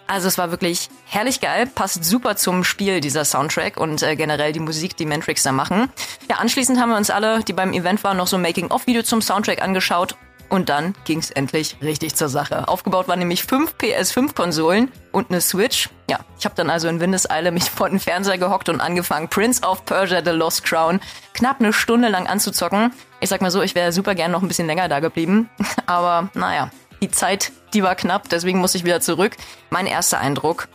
Also 0.07 0.27
es 0.27 0.37
war 0.37 0.51
wirklich 0.51 0.89
herrlich 1.05 1.41
geil, 1.41 1.65
passt 1.65 2.03
super 2.05 2.35
zum 2.35 2.63
Spiel 2.63 3.01
dieser 3.01 3.25
Soundtrack 3.25 3.77
und 3.77 4.03
äh, 4.03 4.15
generell 4.15 4.53
die 4.53 4.59
Musik, 4.59 4.95
die 4.95 5.05
Mantrix 5.05 5.41
da 5.41 5.51
machen. 5.51 5.89
Ja, 6.29 6.37
anschließend 6.37 6.79
haben 6.79 6.89
wir 6.89 6.97
uns 6.97 7.09
alle, 7.09 7.43
die 7.43 7.53
beim 7.53 7.73
Event 7.73 8.03
waren, 8.03 8.17
noch 8.17 8.27
so 8.27 8.37
ein 8.37 8.43
Making-of-Video 8.43 9.01
zum 9.01 9.21
Soundtrack 9.21 9.63
angeschaut 9.63 10.15
und 10.55 10.69
dann 10.69 10.95
ging's 11.03 11.31
endlich 11.31 11.77
richtig 11.81 12.15
zur 12.15 12.29
Sache. 12.29 12.67
Aufgebaut 12.67 13.07
waren 13.07 13.19
nämlich 13.19 13.43
fünf 13.43 13.75
PS5-Konsolen 13.75 14.91
und 15.11 15.29
eine 15.29 15.41
Switch. 15.41 15.89
Ja, 16.09 16.19
ich 16.39 16.45
habe 16.45 16.55
dann 16.55 16.69
also 16.69 16.87
in 16.87 16.99
Windeseile 16.99 17.51
mich 17.51 17.63
vor 17.69 17.89
den 17.89 17.99
Fernseher 17.99 18.37
gehockt 18.37 18.69
und 18.69 18.81
angefangen, 18.81 19.27
Prince 19.27 19.61
of 19.63 19.85
Persia 19.85 20.21
The 20.23 20.31
Lost 20.31 20.63
Crown 20.63 20.99
knapp 21.33 21.59
eine 21.59 21.73
Stunde 21.73 22.07
lang 22.07 22.27
anzuzocken. 22.27 22.93
Ich 23.19 23.29
sag 23.29 23.41
mal 23.41 23.51
so, 23.51 23.61
ich 23.61 23.75
wäre 23.75 23.91
super 23.91 24.15
gern 24.15 24.31
noch 24.31 24.41
ein 24.41 24.47
bisschen 24.47 24.67
länger 24.67 24.87
da 24.87 24.99
geblieben. 24.99 25.49
Aber 25.85 26.29
naja, 26.33 26.71
die 27.01 27.11
Zeit, 27.11 27.51
die 27.73 27.83
war 27.83 27.95
knapp, 27.95 28.29
deswegen 28.29 28.59
muss 28.59 28.75
ich 28.75 28.85
wieder 28.85 29.01
zurück. 29.01 29.35
Mein 29.69 29.85
erster 29.85 30.19
Eindruck, 30.19 30.69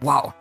wow, 0.00 0.34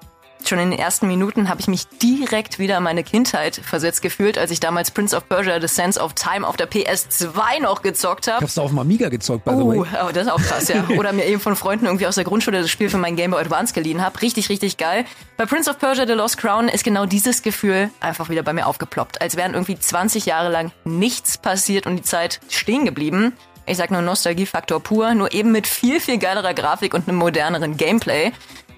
Schon 0.47 0.59
in 0.59 0.71
den 0.71 0.79
ersten 0.79 1.07
Minuten 1.07 1.49
habe 1.49 1.61
ich 1.61 1.67
mich 1.67 1.87
direkt 1.87 2.59
wieder 2.59 2.77
in 2.77 2.83
meine 2.83 3.03
Kindheit 3.03 3.55
versetzt 3.55 4.01
gefühlt, 4.01 4.37
als 4.37 4.51
ich 4.51 4.59
damals 4.59 4.91
Prince 4.91 5.15
of 5.15 5.27
Persia 5.29 5.59
The 5.61 5.67
Sense 5.67 5.99
of 5.99 6.13
Time 6.13 6.47
auf 6.47 6.57
der 6.57 6.69
PS2 6.69 7.61
noch 7.61 7.81
gezockt 7.81 8.27
habe. 8.27 8.43
Hast 8.43 8.57
du 8.57 8.61
auf 8.61 8.71
dem 8.71 8.79
Amiga 8.79 9.09
gezockt, 9.09 9.45
by 9.45 9.51
the 9.51 9.65
way? 9.65 9.79
Oh, 9.79 10.11
das 10.13 10.27
ist 10.27 10.31
auch 10.31 10.41
krass, 10.41 10.67
ja. 10.67 10.83
Oder 10.97 11.13
mir 11.13 11.25
eben 11.25 11.39
von 11.39 11.55
Freunden 11.55 11.85
irgendwie 11.85 12.07
aus 12.07 12.15
der 12.15 12.23
Grundschule 12.23 12.61
das 12.61 12.69
Spiel 12.69 12.89
für 12.89 12.97
mein 12.97 13.15
Game 13.15 13.31
Boy 13.31 13.41
Advance 13.41 13.73
geliehen 13.73 14.03
habe. 14.03 14.21
Richtig, 14.21 14.49
richtig 14.49 14.77
geil. 14.77 15.05
Bei 15.37 15.45
Prince 15.45 15.69
of 15.69 15.79
Persia 15.79 16.05
The 16.05 16.13
Lost 16.13 16.37
Crown 16.37 16.67
ist 16.67 16.83
genau 16.83 17.05
dieses 17.05 17.41
Gefühl 17.41 17.89
einfach 17.99 18.29
wieder 18.29 18.43
bei 18.43 18.53
mir 18.53 18.67
aufgeploppt. 18.67 19.21
Als 19.21 19.37
wären 19.37 19.53
irgendwie 19.53 19.77
20 19.77 20.25
Jahre 20.25 20.49
lang 20.49 20.71
nichts 20.83 21.37
passiert 21.37 21.87
und 21.87 21.95
die 21.95 22.03
Zeit 22.03 22.39
stehen 22.49 22.85
geblieben. 22.85 23.33
Ich 23.65 23.77
sag 23.77 23.91
nur 23.91 24.01
Nostalgiefaktor 24.01 24.81
pur, 24.81 25.13
nur 25.13 25.33
eben 25.33 25.51
mit 25.51 25.67
viel, 25.67 25.99
viel 25.99 26.17
geilerer 26.17 26.53
Grafik 26.53 26.93
und 26.93 27.07
einem 27.07 27.17
moderneren 27.17 27.77
Gameplay. 27.77 28.31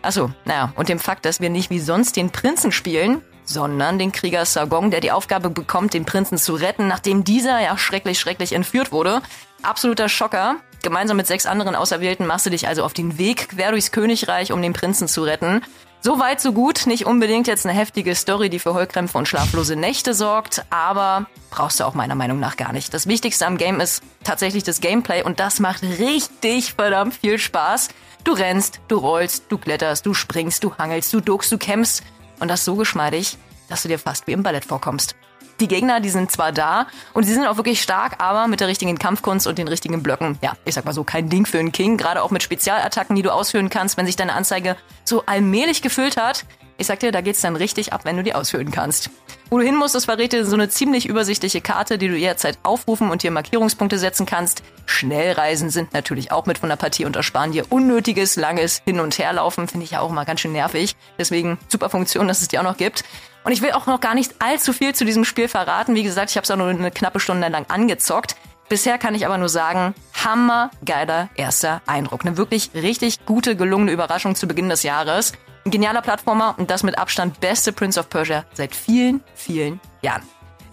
Achso, 0.03 0.29
naja, 0.43 0.73
und 0.75 0.89
dem 0.89 0.99
Fakt, 0.99 1.23
dass 1.25 1.39
wir 1.39 1.49
nicht 1.49 1.69
wie 1.69 1.79
sonst 1.79 2.17
den 2.17 2.29
Prinzen 2.29 2.73
spielen, 2.73 3.21
sondern 3.45 3.97
den 3.97 4.11
Krieger 4.11 4.45
Sargong, 4.45 4.91
der 4.91 4.99
die 4.99 5.11
Aufgabe 5.11 5.49
bekommt, 5.49 5.93
den 5.93 6.05
Prinzen 6.05 6.37
zu 6.37 6.55
retten, 6.55 6.87
nachdem 6.87 7.23
dieser 7.23 7.59
ja 7.61 7.77
schrecklich, 7.77 8.19
schrecklich 8.19 8.51
entführt 8.51 8.91
wurde. 8.91 9.21
Absoluter 9.61 10.09
Schocker. 10.09 10.57
Gemeinsam 10.81 11.15
mit 11.15 11.27
sechs 11.27 11.45
anderen 11.45 11.75
Auserwählten 11.75 12.27
machst 12.27 12.45
du 12.45 12.49
dich 12.49 12.67
also 12.67 12.83
auf 12.83 12.91
den 12.91 13.17
Weg 13.17 13.49
quer 13.49 13.71
durchs 13.71 13.93
Königreich, 13.93 14.51
um 14.51 14.61
den 14.61 14.73
Prinzen 14.73 15.07
zu 15.07 15.23
retten. 15.23 15.61
So 16.01 16.19
weit, 16.19 16.41
so 16.41 16.51
gut. 16.51 16.85
Nicht 16.85 17.05
unbedingt 17.05 17.47
jetzt 17.47 17.65
eine 17.65 17.73
heftige 17.73 18.13
Story, 18.13 18.49
die 18.49 18.59
für 18.59 18.73
Heulkrämpfe 18.73 19.17
und 19.17 19.25
schlaflose 19.25 19.77
Nächte 19.77 20.13
sorgt, 20.13 20.65
aber 20.69 21.27
brauchst 21.49 21.79
du 21.79 21.85
auch 21.85 21.93
meiner 21.93 22.15
Meinung 22.15 22.41
nach 22.41 22.57
gar 22.57 22.73
nicht. 22.73 22.93
Das 22.93 23.07
Wichtigste 23.07 23.47
am 23.47 23.57
Game 23.57 23.79
ist 23.79 24.03
tatsächlich 24.25 24.63
das 24.63 24.81
Gameplay 24.81 25.23
und 25.23 25.39
das 25.39 25.61
macht 25.61 25.81
richtig 25.83 26.73
verdammt 26.73 27.13
viel 27.13 27.39
Spaß. 27.39 27.87
Du 28.23 28.31
rennst, 28.31 28.79
du 28.87 28.97
rollst, 28.97 29.45
du 29.49 29.57
kletterst, 29.57 30.05
du 30.05 30.13
springst, 30.13 30.63
du 30.63 30.73
hangelst, 30.77 31.13
du 31.13 31.19
duckst, 31.19 31.51
du 31.51 31.57
kämpfst 31.57 32.03
und 32.39 32.47
das 32.47 32.63
so 32.63 32.75
geschmeidig, 32.75 33.37
dass 33.67 33.81
du 33.81 33.89
dir 33.89 33.99
fast 33.99 34.27
wie 34.27 34.31
im 34.31 34.43
Ballett 34.43 34.63
vorkommst. 34.63 35.15
Die 35.59 35.67
Gegner, 35.67 35.99
die 35.99 36.09
sind 36.09 36.31
zwar 36.31 36.53
da 36.53 36.87
und 37.13 37.23
sie 37.23 37.33
sind 37.33 37.45
auch 37.45 37.57
wirklich 37.57 37.81
stark, 37.81 38.23
aber 38.23 38.47
mit 38.47 38.61
der 38.61 38.69
richtigen 38.69 38.97
Kampfkunst 38.97 39.45
und 39.45 39.57
den 39.57 39.67
richtigen 39.67 40.01
Blöcken, 40.01 40.39
ja, 40.41 40.53
ich 40.63 40.73
sag 40.73 40.85
mal 40.85 40.93
so, 40.93 41.03
kein 41.03 41.29
Ding 41.29 41.45
für 41.45 41.59
einen 41.59 41.73
King, 41.73 41.97
gerade 41.97 42.23
auch 42.23 42.31
mit 42.31 42.41
Spezialattacken, 42.41 43.15
die 43.15 43.21
du 43.21 43.31
ausführen 43.31 43.69
kannst, 43.69 43.97
wenn 43.97 44.05
sich 44.05 44.15
deine 44.15 44.33
Anzeige 44.33 44.77
so 45.03 45.23
allmählich 45.25 45.81
gefüllt 45.81 46.15
hat. 46.15 46.45
Ich 46.83 46.87
sag 46.87 46.99
dir, 46.99 47.13
da 47.13 47.21
geht's 47.21 47.39
dann 47.39 47.55
richtig 47.55 47.93
ab, 47.93 48.01
wenn 48.03 48.17
du 48.17 48.23
die 48.23 48.35
ausführen 48.35 48.69
kannst. 48.69 49.09
Wo 49.49 49.57
du 49.57 49.63
hin 49.63 49.77
musst, 49.77 49.95
das 49.95 50.03
verrät 50.03 50.33
dir 50.33 50.45
so 50.45 50.57
eine 50.57 50.67
ziemlich 50.67 51.05
übersichtliche 51.05 51.61
Karte, 51.61 51.97
die 51.97 52.09
du 52.09 52.17
jederzeit 52.17 52.59
aufrufen 52.61 53.09
und 53.09 53.23
dir 53.23 53.31
Markierungspunkte 53.31 53.97
setzen 53.97 54.25
kannst. 54.25 54.63
Schnellreisen 54.85 55.69
sind 55.69 55.93
natürlich 55.93 56.33
auch 56.33 56.45
mit 56.45 56.57
von 56.57 56.67
der 56.67 56.75
Partie 56.75 57.05
und 57.05 57.15
ersparen 57.15 57.53
dir 57.53 57.71
unnötiges, 57.71 58.35
langes 58.35 58.81
Hin- 58.83 58.99
und 58.99 59.17
Herlaufen. 59.17 59.69
Finde 59.69 59.85
ich 59.85 59.91
ja 59.91 60.01
auch 60.01 60.09
immer 60.09 60.25
ganz 60.25 60.41
schön 60.41 60.51
nervig. 60.51 60.97
Deswegen 61.17 61.57
super 61.69 61.89
Funktion, 61.89 62.27
dass 62.27 62.41
es 62.41 62.49
die 62.49 62.59
auch 62.59 62.63
noch 62.63 62.75
gibt. 62.75 63.05
Und 63.45 63.53
ich 63.53 63.61
will 63.61 63.71
auch 63.71 63.85
noch 63.85 64.01
gar 64.01 64.13
nicht 64.13 64.35
allzu 64.39 64.73
viel 64.73 64.93
zu 64.93 65.05
diesem 65.05 65.23
Spiel 65.23 65.47
verraten. 65.47 65.95
Wie 65.95 66.03
gesagt, 66.03 66.31
ich 66.31 66.35
habe 66.35 66.43
es 66.43 66.51
auch 66.51 66.57
nur 66.57 66.67
eine 66.67 66.91
knappe 66.91 67.21
Stunde 67.21 67.47
lang 67.47 67.65
angezockt. 67.69 68.35
Bisher 68.67 68.97
kann 68.97 69.15
ich 69.15 69.25
aber 69.25 69.37
nur 69.37 69.47
sagen, 69.47 69.95
hammergeiler 70.21 71.29
erster 71.35 71.81
Eindruck. 71.85 72.25
Eine 72.25 72.35
wirklich 72.35 72.71
richtig 72.73 73.25
gute, 73.25 73.55
gelungene 73.55 73.93
Überraschung 73.93 74.35
zu 74.35 74.47
Beginn 74.49 74.67
des 74.67 74.83
Jahres. 74.83 75.31
Ein 75.65 75.71
genialer 75.71 76.01
Plattformer 76.01 76.55
und 76.57 76.69
das 76.69 76.83
mit 76.83 76.97
Abstand 76.97 77.39
beste 77.39 77.71
Prince 77.71 77.99
of 77.99 78.09
Persia 78.09 78.43
seit 78.53 78.75
vielen, 78.75 79.23
vielen 79.33 79.79
Jahren. 80.01 80.23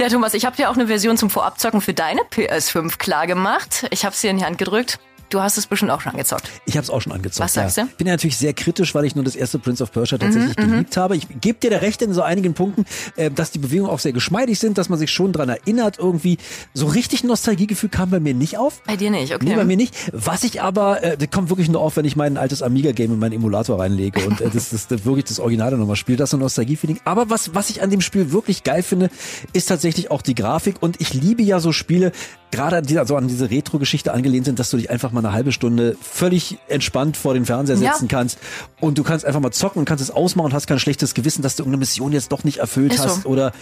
Ja, 0.01 0.09
Thomas, 0.09 0.35
ich 0.35 0.47
habe 0.47 0.57
dir 0.57 0.71
auch 0.71 0.75
eine 0.75 0.87
Version 0.87 1.17
zum 1.17 1.29
Vorabzocken 1.29 1.81
für 1.81 1.93
deine 1.93 2.23
PS5 2.23 2.97
klar 2.97 3.27
gemacht. 3.27 3.87
Ich 3.91 4.05
habe 4.05 4.17
sie 4.17 4.29
in 4.29 4.39
die 4.39 4.45
Hand 4.45 4.57
gedrückt. 4.57 4.99
Du 5.31 5.41
hast 5.41 5.57
es 5.57 5.67
bestimmt 5.69 5.93
auch 5.93 6.01
schon 6.01 6.11
angezockt. 6.13 6.51
Ich 6.67 6.77
habe 6.77 6.83
es 6.83 6.91
auch 6.91 7.01
schon 7.01 7.13
angezockt. 7.13 7.45
Was 7.45 7.55
sagst 7.55 7.77
ja. 7.77 7.85
du? 7.85 7.91
Bin 7.97 8.09
ja 8.09 8.15
natürlich 8.15 8.37
sehr 8.37 8.53
kritisch, 8.53 8.97
weil 8.97 9.05
ich 9.05 9.15
nur 9.15 9.25
das 9.25 9.37
erste 9.37 9.61
Prince 9.61 9.81
of 9.83 9.93
Persia 9.93 10.19
tatsächlich 10.19 10.57
Mhm, 10.57 10.71
geliebt 10.71 10.97
habe. 10.97 11.17
Ich 11.17 11.29
gebe 11.41 11.61
dir 11.61 11.71
da 11.71 11.79
recht 11.79 12.03
in 12.03 12.13
so 12.13 12.23
einigen 12.23 12.53
Punkten, 12.55 12.85
äh, 13.15 13.31
dass 13.31 13.53
die 13.53 13.61
Bewegungen 13.61 13.91
auch 13.91 14.01
sehr 14.01 14.13
geschmeidig 14.13 14.59
sind, 14.59 14.77
dass 14.77 14.89
man 14.89 14.99
sich 14.99 15.13
schon 15.13 15.33
dran 15.33 15.49
erinnert 15.49 15.99
irgendwie. 16.01 16.39
So 16.75 16.87
richtig 16.87 17.23
Nostalgiegefühl 17.23 17.91
kam 17.91 18.11
bei 18.11 18.19
mir 18.19 18.35
nicht 18.35 18.59
auf. 18.59 18.83
Bei 18.87 18.97
dir 18.97 19.11
nicht, 19.13 19.33
okay. 19.33 19.45
Nee, 19.45 19.55
bei 19.55 19.65
mir 19.65 19.77
nicht. 19.77 19.95
Was 20.13 20.43
ich 20.43 20.63
aber, 20.63 21.03
äh, 21.05 21.17
das 21.17 21.31
kommt 21.31 21.49
wirklich 21.49 21.69
nur 21.69 21.81
auf, 21.81 21.97
wenn 21.97 22.05
ich 22.05 22.17
mein 22.17 22.37
altes 22.37 22.61
Amiga-Game 22.61 23.13
in 23.13 23.19
meinen 23.21 23.35
Emulator 23.35 23.79
reinlege 23.79 24.27
und 24.27 24.41
äh, 24.41 24.51
das, 24.51 24.71
das, 24.71 24.89
das 24.89 25.05
wirklich 25.05 25.27
das 25.27 25.39
Originale 25.39 25.77
nochmal 25.77 25.97
spiele. 25.97 26.19
Das 26.19 26.27
ist 26.27 26.31
so 26.33 26.37
ein 26.39 26.41
Nostalgie-Feeling. 26.41 26.99
Aber 27.05 27.31
was, 27.31 27.55
was 27.55 27.71
ich 27.71 27.83
an 27.83 27.91
dem 27.91 28.01
Spiel 28.01 28.33
wirklich 28.33 28.65
geil 28.65 28.83
finde, 28.83 29.11
ist 29.53 29.67
tatsächlich 29.67 30.11
auch 30.11 30.23
die 30.23 30.35
Grafik. 30.35 30.77
Und 30.81 31.01
ich 31.01 31.15
liebe 31.15 31.43
ja 31.43 31.61
so 31.61 31.71
Spiele, 31.71 32.11
gerade 32.51 32.79
an, 32.79 32.85
die, 32.85 32.99
also 32.99 33.17
an 33.17 33.29
diese 33.29 33.51
Retro-Geschichte 33.51 34.13
angelehnt 34.13 34.47
sind, 34.47 34.59
dass 34.59 34.71
du 34.71 34.77
dich 34.77 34.91
einfach 34.91 35.13
mal 35.13 35.20
eine 35.25 35.33
halbe 35.33 35.53
Stunde 35.53 35.97
völlig 36.03 36.59
entspannt 36.69 37.17
vor 37.17 37.35
den 37.35 37.47
Fernseher 37.47 37.77
Ja. 37.77 37.93
setzen 37.93 38.09
kannst 38.09 38.39
und 38.81 38.99
du 38.99 39.03
kannst 39.03 39.25
einfach 39.25 39.41
mal 39.41 39.51
zocken 39.51 39.79
und 39.81 39.85
kannst 39.85 40.03
es 40.03 40.11
ausmachen 40.11 40.47
und 40.47 40.53
hast 40.55 40.67
kein 40.67 40.79
schlechtes 40.79 41.15
Gewissen, 41.15 41.43
dass 41.43 41.57
du 41.57 41.63
irgendeine 41.63 41.81
Mission 41.81 42.13
jetzt 42.13 42.33
doch 42.33 42.45
nicht 42.45 42.59
erfüllt 42.59 42.95
so. 42.95 43.05
hast 43.05 43.27
oder 43.27 43.53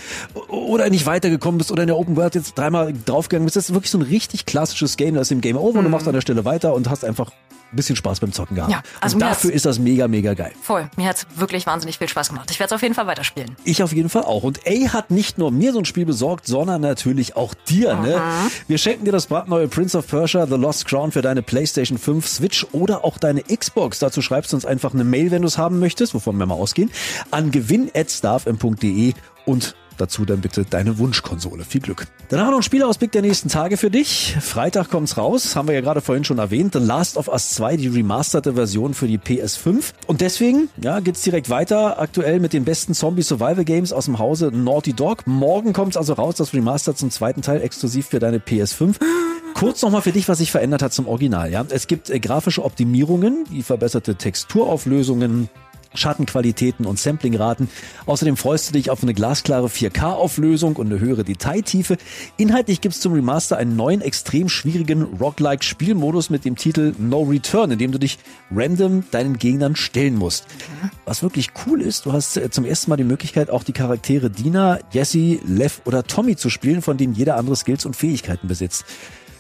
oder 0.49 0.89
nicht 0.91 1.07
weitergekommen 1.07 1.59
bist 1.59 1.71
oder 1.73 1.83
in 1.83 1.89
der 1.89 1.97
Open 1.97 2.17
World 2.17 2.35
jetzt 2.35 2.57
dreimal 2.57 2.93
draufgegangen 3.05 3.45
bist. 3.47 3.57
Das 3.57 3.69
ist 3.69 3.75
wirklich 3.75 3.91
so 3.91 3.99
ein 3.99 4.03
richtig 4.03 4.47
klassisches 4.47 4.97
Game, 4.97 5.15
da 5.15 5.21
ist 5.21 5.31
im 5.31 5.41
Game 5.41 5.57
Over 5.57 5.79
und 5.79 5.85
du 5.85 5.91
machst 5.91 6.07
an 6.07 6.15
der 6.15 6.21
Stelle 6.21 6.45
weiter 6.45 6.75
und 6.75 6.89
hast 6.91 7.05
einfach 7.05 7.31
ein 7.73 7.77
bisschen 7.77 7.97
Spaß 7.97 8.21
beim 8.21 8.33
Zocken 8.33 8.57
gehabt. 8.57 8.73
Ja, 8.73 8.83
also 9.01 9.17
und 9.17 9.21
dafür 9.21 9.53
ist 9.53 9.67
das 9.67 9.79
mega, 9.79 10.09
mega 10.09 10.35
geil. 10.35 10.53
Voll. 10.63 10.89
Mir 10.97 11.07
hat's 11.07 11.27
wirklich 11.37 11.67
wahnsinnig 11.67 11.99
viel 11.99 12.09
Spaß 12.09 12.31
gemacht. 12.31 12.51
Ich 12.51 12.59
werde 12.59 12.69
es 12.69 12.73
auf 12.73 12.83
jeden 12.83 12.95
Fall 12.95 13.07
weiterspielen. 13.07 13.57
Ich 13.65 13.83
auf 13.83 13.93
jeden 13.93 14.09
Fall 14.09 14.23
auch. 14.23 14.43
Und 14.43 14.61
A 14.67 14.93
hat 14.93 15.11
nicht 15.11 15.39
nur 15.39 15.51
mir 15.51 15.73
so 15.73 15.79
ein 15.79 15.85
Spiel 15.85 16.07
besorgt, 16.07 16.47
sondern 16.47 16.81
natürlich 16.81 17.37
auch 17.37 17.55
dir. 17.69 17.95
Ne? 17.97 18.21
Wir 18.67 18.79
schenken 18.79 19.05
dir 19.05 19.13
das 19.13 19.27
brandneue 19.27 19.69
Prince 19.69 19.97
of 19.99 20.07
Persia 20.07 20.47
The 20.47 20.55
Lost 20.55 20.87
Crown 20.87 21.13
für 21.13 21.23
deine 21.23 21.43
PlayStation 21.43 21.99
5, 21.99 22.27
Switch 22.27 22.67
oder 22.73 23.05
auch 23.05 23.19
deine 23.19 23.43
Xbox. 23.43 23.99
Dazu 23.99 24.23
schreibst 24.23 24.53
du 24.53 24.57
uns 24.57 24.65
einfach 24.65 24.95
eine 24.95 25.05
Mail, 25.05 25.31
wenn 25.31 25.43
du 25.43 25.49
es 25.49 25.59
haben 25.59 25.79
möchtest, 25.79 26.15
wovon 26.15 26.37
wir 26.39 26.47
mal 26.47 26.55
ausgehen, 26.55 26.91
an 27.31 27.51
gewinn.starfm.de 27.51 29.15
und 29.47 29.75
dazu 30.01 30.25
dann 30.25 30.41
bitte 30.41 30.65
deine 30.65 30.99
Wunschkonsole. 30.99 31.65
Viel 31.65 31.81
Glück. 31.81 32.07
Dann 32.29 32.41
haben 32.41 32.47
wir 32.47 32.51
noch 32.51 32.59
einen 32.59 32.63
Spielausblick 32.63 33.13
der 33.13 33.23
nächsten 33.23 33.49
Tage 33.49 33.77
für 33.77 33.91
dich. 33.91 34.37
Freitag 34.41 34.91
kommt's 34.91 35.17
raus, 35.17 35.57
haben 35.57 35.69
wir 35.69 35.75
ja 35.75 35.81
gerade 35.81 36.01
vorhin 36.01 36.25
schon 36.25 36.39
erwähnt. 36.39 36.75
The 36.75 36.79
Last 36.79 37.17
of 37.17 37.29
Us 37.29 37.51
2, 37.51 37.77
die 37.77 37.89
remasterte 37.89 38.55
Version 38.55 38.95
für 38.95 39.07
die 39.07 39.19
PS5. 39.19 39.93
Und 40.07 40.21
deswegen, 40.21 40.69
ja, 40.81 41.01
geht's 41.01 41.23
direkt 41.23 41.51
weiter. 41.51 42.01
Aktuell 42.01 42.41
mit 42.41 42.53
den 42.53 42.65
besten 42.65 42.95
Zombie-Survival-Games 42.95 43.93
aus 43.93 44.07
dem 44.07 44.19
Hause 44.19 44.51
Naughty 44.53 44.93
Dog. 44.93 45.27
Morgen 45.27 45.73
kommt's 45.73 45.97
also 45.97 46.15
raus, 46.15 46.37
das 46.37 46.53
Remaster 46.53 46.95
zum 46.95 47.11
zweiten 47.11 47.43
Teil 47.43 47.63
exklusiv 47.63 48.07
für 48.07 48.19
deine 48.19 48.39
PS5. 48.39 48.97
Kurz 49.55 49.83
nochmal 49.83 50.03
für 50.03 50.13
dich, 50.13 50.29
was 50.29 50.39
sich 50.39 50.53
verändert 50.53 50.83
hat 50.83 50.93
zum 50.93 51.09
Original. 51.09 51.51
Ja, 51.51 51.65
Es 51.69 51.89
gibt 51.89 52.11
äh, 52.11 52.21
grafische 52.21 52.65
Optimierungen, 52.65 53.45
wie 53.51 53.65
verbesserte 53.65 54.15
Texturauflösungen, 54.15 55.49
Schattenqualitäten 55.95 56.87
und 56.87 56.99
Samplingraten. 56.99 57.69
Außerdem 58.07 58.37
freust 58.37 58.69
du 58.69 58.73
dich 58.73 58.91
auf 58.91 59.03
eine 59.03 59.15
glasklare 59.15 59.69
4K-Auflösung 59.69 60.77
und 60.77 60.87
eine 60.87 61.01
höhere 61.01 61.25
Detailtiefe. 61.25 61.97
Inhaltlich 62.37 62.81
gibt's 62.81 63.01
zum 63.01 63.13
Remaster 63.13 63.57
einen 63.57 63.77
neuen, 63.77 64.01
extrem 64.01 64.49
schwierigen 64.49 65.03
Roguelike 65.03 65.65
Spielmodus 65.65 66.31
mit 66.31 66.45
dem 66.45 66.57
Titel 66.57 66.95
No 66.99 67.23
Return, 67.23 67.71
in 67.71 67.79
dem 67.79 67.93
du 67.93 67.99
dich 67.99 68.19
random 68.51 69.05
deinen 69.11 69.39
Gegnern 69.39 69.77
stellen 69.77 70.17
musst. 70.17 70.47
Was 71.05 71.23
wirklich 71.23 71.51
cool 71.67 71.81
ist, 71.83 72.07
du 72.07 72.13
hast 72.13 72.37
äh, 72.37 72.51
zum 72.51 72.65
ersten 72.65 72.91
Mal 72.91 72.97
die 72.97 73.05
Möglichkeit, 73.05 73.51
auch 73.51 73.65
die 73.65 73.73
Charaktere 73.73 74.31
Dina, 74.31 74.79
Jesse, 74.93 75.41
Lev 75.45 75.81
oder 75.85 76.05
Tommy 76.05 76.37
zu 76.37 76.51
spielen, 76.51 76.83
von 76.83 76.97
denen 76.97 77.15
jeder 77.15 77.37
andere 77.37 77.57
Skills 77.57 77.85
und 77.87 77.97
Fähigkeiten 77.97 78.49
besitzt. 78.49 78.85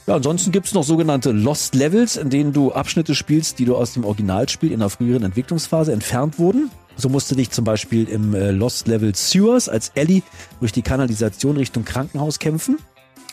Ja, 0.08 0.14
ansonsten 0.14 0.52
gibt's 0.52 0.72
noch 0.72 0.84
sogenannte 0.84 1.32
Lost 1.32 1.74
Levels, 1.74 2.16
in 2.16 2.30
denen 2.30 2.54
du 2.54 2.72
Abschnitte 2.72 3.14
spielst, 3.14 3.58
die 3.58 3.66
du 3.66 3.76
aus 3.76 3.92
dem 3.92 4.06
Originalspiel 4.06 4.72
in 4.72 4.80
einer 4.80 4.88
früheren 4.88 5.22
Entwicklungsphase 5.22 5.92
entfernt 5.92 6.38
wurden. 6.38 6.70
So 6.96 7.10
musst 7.10 7.30
du 7.30 7.34
dich 7.34 7.50
zum 7.50 7.66
Beispiel 7.66 8.08
im 8.08 8.34
äh, 8.34 8.50
Lost 8.50 8.88
Level 8.88 9.14
Sewers 9.14 9.68
als 9.68 9.90
Ellie 9.96 10.22
durch 10.60 10.72
die 10.72 10.80
Kanalisation 10.80 11.58
Richtung 11.58 11.84
Krankenhaus 11.84 12.38
kämpfen. 12.38 12.78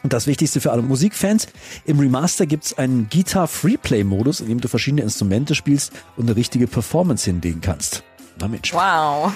Und 0.04 0.12
das 0.12 0.28
Wichtigste 0.28 0.60
für 0.60 0.74
alle 0.74 0.82
Musikfans, 0.82 1.48
im 1.86 1.98
Remaster 1.98 2.46
gibt's 2.46 2.78
einen 2.78 3.08
Guitar-Freeplay-Modus, 3.10 4.42
in 4.42 4.50
dem 4.50 4.60
du 4.60 4.68
verschiedene 4.68 5.04
Instrumente 5.04 5.56
spielst 5.56 5.94
und 6.18 6.26
eine 6.26 6.36
richtige 6.36 6.68
Performance 6.68 7.24
hinlegen 7.24 7.62
kannst. 7.62 8.04
Na 8.40 8.50
Mensch. 8.50 8.74
Wow. 8.74 9.32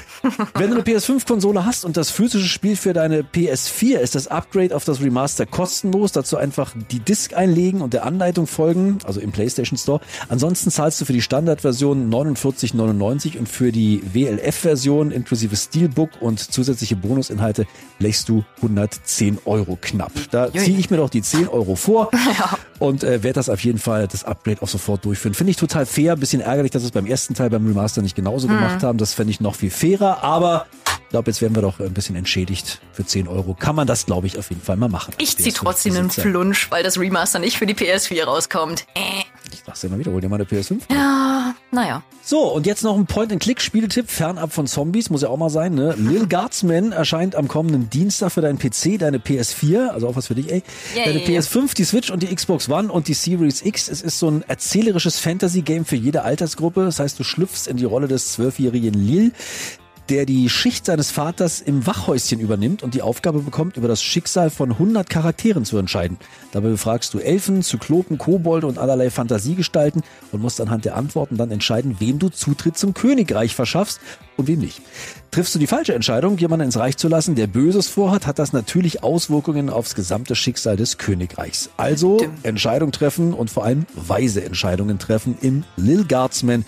Wenn 0.55 0.71
du 0.71 0.75
eine 0.75 0.83
PS5-Konsole 0.83 1.63
hast 1.65 1.85
und 1.85 1.95
das 1.95 2.09
physische 2.11 2.47
Spiel 2.49 2.75
für 2.75 2.91
deine 2.91 3.21
PS4 3.21 3.97
ist 3.97 4.13
das 4.15 4.27
Upgrade 4.27 4.75
auf 4.75 4.83
das 4.83 4.99
Remaster 5.01 5.45
kostenlos. 5.45 6.11
Dazu 6.11 6.35
einfach 6.35 6.73
die 6.91 6.99
Disk 6.99 7.33
einlegen 7.33 7.81
und 7.81 7.93
der 7.93 8.05
Anleitung 8.05 8.45
folgen, 8.45 8.97
also 9.05 9.21
im 9.21 9.31
PlayStation 9.31 9.77
Store. 9.77 10.01
Ansonsten 10.27 10.69
zahlst 10.69 10.99
du 10.99 11.05
für 11.05 11.13
die 11.13 11.21
Standardversion 11.21 12.09
49,99 12.13 13.37
und 13.37 13.47
für 13.47 13.71
die 13.71 14.01
WLF-Version 14.13 15.11
inklusive 15.11 15.55
Steelbook 15.55 16.21
und 16.21 16.39
zusätzliche 16.39 16.97
Bonusinhalte 16.97 17.67
lächst 17.99 18.27
du 18.27 18.43
110 18.57 19.39
Euro 19.45 19.77
knapp. 19.79 20.11
Da 20.31 20.51
ziehe 20.51 20.77
ich 20.77 20.89
mir 20.89 20.97
doch 20.97 21.09
die 21.09 21.21
10 21.21 21.47
Euro 21.47 21.75
vor 21.75 22.11
und 22.79 23.03
äh, 23.03 23.23
werde 23.23 23.33
das 23.33 23.47
auf 23.49 23.63
jeden 23.63 23.79
Fall, 23.79 24.07
das 24.07 24.25
Upgrade 24.25 24.61
auch 24.61 24.67
sofort 24.67 25.05
durchführen. 25.05 25.33
Finde 25.33 25.51
ich 25.51 25.57
total 25.57 25.85
fair, 25.85 26.15
bisschen 26.17 26.41
ärgerlich, 26.41 26.71
dass 26.71 26.83
es 26.83 26.91
beim 26.91 27.05
ersten 27.05 27.33
Teil 27.33 27.49
beim 27.49 27.65
Remaster 27.65 28.01
nicht 28.01 28.15
genauso 28.15 28.47
Mhm. 28.47 28.51
gemacht 28.53 28.83
haben. 28.89 28.97
Das 28.97 29.13
fände 29.13 29.31
ich 29.31 29.39
noch 29.39 29.55
viel 29.55 29.71
fairer, 29.71 30.23
aber 30.23 30.67
ich 31.09 31.11
glaube, 31.11 31.31
jetzt 31.31 31.41
werden 31.41 31.55
wir 31.55 31.61
doch 31.61 31.79
ein 31.79 31.93
bisschen 31.93 32.15
entschädigt. 32.15 32.81
Für 32.91 33.05
10 33.05 33.27
Euro 33.27 33.55
kann 33.55 33.75
man 33.75 33.87
das, 33.87 34.05
glaube 34.05 34.27
ich, 34.27 34.37
auf 34.37 34.49
jeden 34.49 34.61
Fall 34.61 34.77
mal 34.77 34.89
machen. 34.89 35.13
Ich 35.17 35.37
zieh 35.37 35.51
trotzdem 35.51 35.95
einen. 35.95 36.09
Flunsch, 36.11 36.69
weil 36.69 36.83
das 36.83 36.99
Remaster 36.99 37.39
nicht 37.39 37.57
für 37.57 37.65
die 37.65 37.73
PS4 37.73 38.25
rauskommt. 38.25 38.85
Äh. 38.93 39.23
Ich 39.53 39.63
sag's 39.65 39.81
dir 39.81 39.89
mal 39.89 39.99
wieder, 39.99 40.11
hol 40.11 40.21
dir 40.21 40.29
mal 40.29 40.35
eine 40.35 40.45
PS5. 40.45 40.81
Ja, 40.91 41.55
naja. 41.71 42.03
So, 42.23 42.53
und 42.53 42.65
jetzt 42.65 42.83
noch 42.83 42.95
ein 42.95 43.05
Point-and-Click-Spieletipp, 43.05 44.09
fernab 44.09 44.53
von 44.53 44.67
Zombies, 44.67 45.09
muss 45.09 45.21
ja 45.23 45.29
auch 45.29 45.37
mal 45.37 45.49
sein, 45.49 45.73
ne? 45.73 45.95
Lil 45.97 46.27
Guardsman 46.27 46.91
erscheint 46.91 47.35
am 47.35 47.47
kommenden 47.47 47.89
Dienstag 47.89 48.31
für 48.31 48.41
deinen 48.41 48.59
PC, 48.59 48.99
deine 48.99 49.17
PS4, 49.17 49.87
also 49.87 50.07
auch 50.07 50.15
was 50.15 50.27
für 50.27 50.35
dich, 50.35 50.51
ey. 50.51 50.63
Yay. 50.95 51.05
Deine 51.05 51.19
PS5, 51.19 51.75
die 51.75 51.85
Switch 51.85 52.11
und 52.11 52.21
die 52.21 52.33
Xbox 52.33 52.69
One 52.69 52.91
und 52.91 53.07
die 53.07 53.13
Series 53.13 53.63
X. 53.63 53.89
Es 53.89 54.01
ist 54.01 54.19
so 54.19 54.29
ein 54.29 54.43
erzählerisches 54.47 55.19
Fantasy-Game 55.19 55.85
für 55.85 55.95
jede 55.95 56.23
Altersgruppe. 56.23 56.85
Das 56.85 56.99
heißt, 56.99 57.19
du 57.19 57.23
schlüpfst 57.23 57.67
in 57.67 57.77
die 57.77 57.85
Rolle 57.85 58.07
des 58.07 58.33
zwölfjährigen 58.33 58.93
Lil, 58.93 59.31
der 60.09 60.25
die 60.25 60.49
Schicht 60.49 60.85
seines 60.85 61.11
Vaters 61.11 61.61
im 61.61 61.85
Wachhäuschen 61.85 62.39
übernimmt 62.39 62.81
und 62.81 62.95
die 62.95 63.01
Aufgabe 63.01 63.41
bekommt, 63.41 63.77
über 63.77 63.87
das 63.87 64.01
Schicksal 64.01 64.49
von 64.49 64.71
100 64.71 65.09
Charakteren 65.09 65.65
zu 65.65 65.77
entscheiden. 65.77 66.17
Dabei 66.51 66.69
befragst 66.69 67.13
du 67.13 67.19
Elfen, 67.19 67.61
Zyklopen, 67.61 68.17
Kobolde 68.17 68.65
und 68.65 68.79
allerlei 68.79 69.11
Fantasiegestalten 69.11 70.01
und 70.31 70.41
musst 70.41 70.59
anhand 70.59 70.85
der 70.85 70.95
Antworten 70.95 71.37
dann 71.37 71.51
entscheiden, 71.51 71.97
wem 71.99 72.17
du 72.17 72.29
Zutritt 72.29 72.77
zum 72.77 72.93
Königreich 72.93 73.53
verschaffst 73.55 73.99
und 74.35 74.47
wem 74.47 74.59
nicht. 74.59 74.81
Triffst 75.31 75.53
du 75.53 75.59
die 75.59 75.67
falsche 75.67 75.93
Entscheidung, 75.93 76.37
jemanden 76.37 76.65
ins 76.65 76.77
Reich 76.77 76.97
zu 76.97 77.07
lassen, 77.07 77.35
der 77.35 77.45
Böses 77.47 77.87
vorhat, 77.87 78.25
hat 78.25 78.39
das 78.39 78.51
natürlich 78.51 79.03
Auswirkungen 79.03 79.69
aufs 79.69 79.93
gesamte 79.93 80.35
Schicksal 80.35 80.75
des 80.75 80.97
Königreichs. 80.97 81.69
Also 81.77 82.19
Entscheidung 82.41 82.91
treffen 82.91 83.33
und 83.33 83.51
vor 83.51 83.63
allem 83.63 83.85
weise 83.93 84.43
Entscheidungen 84.43 84.97
treffen 84.97 85.37
im 85.41 85.65
Lil 85.77 86.05
Guardsman. 86.05 86.65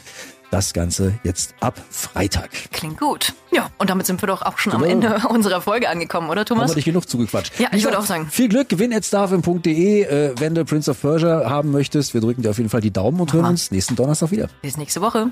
Das 0.51 0.73
Ganze 0.73 1.13
jetzt 1.23 1.55
ab 1.61 1.81
Freitag. 1.89 2.49
Klingt 2.73 2.99
gut. 2.99 3.33
Ja, 3.51 3.69
und 3.77 3.89
damit 3.89 4.05
sind 4.05 4.21
wir 4.21 4.27
doch 4.27 4.41
auch 4.41 4.57
schon 4.57 4.73
am 4.73 4.81
Genau. 4.83 4.91
Ende 5.15 5.27
unserer 5.29 5.61
Folge 5.61 5.87
angekommen, 5.89 6.29
oder 6.29 6.41
Haben 6.41 6.45
Thomas? 6.47 6.71
wir 6.71 6.75
dich 6.75 6.85
genug 6.85 7.07
zugequatscht. 7.07 7.57
Ja, 7.59 7.69
ich 7.71 7.83
würde 7.85 7.97
auch 7.97 8.05
sagen. 8.05 8.27
Viel 8.29 8.49
Glück, 8.49 8.67
gewinn.starfm.de, 8.67 10.01
äh, 10.03 10.33
wenn 10.39 10.53
du 10.53 10.65
Prince 10.65 10.91
of 10.91 10.99
Persia 11.01 11.49
haben 11.49 11.71
möchtest. 11.71 12.13
Wir 12.13 12.19
drücken 12.21 12.41
dir 12.41 12.49
auf 12.49 12.57
jeden 12.57 12.69
Fall 12.69 12.81
die 12.81 12.91
Daumen 12.91 13.19
und 13.21 13.31
hören 13.33 13.45
uns 13.45 13.71
nächsten 13.71 13.95
Donnerstag 13.95 14.31
wieder. 14.31 14.49
Bis 14.61 14.75
nächste 14.77 14.99
Woche. 15.01 15.31